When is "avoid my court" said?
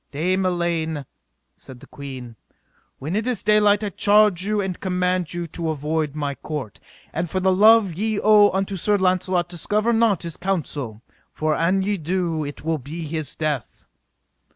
5.69-6.79